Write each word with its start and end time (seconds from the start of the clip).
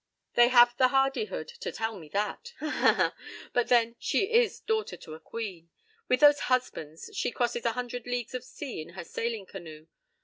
They 0.33 0.47
have 0.47 0.75
the 0.77 0.87
hardihood 0.87 1.47
to 1.59 1.71
tell 1.71 1.99
me 1.99 2.09
that. 2.09 2.55
Ha 2.57 2.67
ha 2.71 2.93
ha! 2.95 3.15
But, 3.53 3.67
then, 3.67 3.95
she 3.99 4.33
is 4.33 4.59
daughter 4.59 4.97
to 4.97 5.13
a 5.13 5.19
queen. 5.19 5.69
With 6.07 6.21
those 6.21 6.39
'husbands' 6.49 7.11
she 7.13 7.29
crosses 7.29 7.65
a 7.65 7.73
hundred 7.73 8.07
leagues 8.07 8.33
of 8.33 8.43
sea 8.43 8.81
in 8.81 8.93
her 8.95 9.03
sailing 9.03 9.45
canoe. 9.45 9.85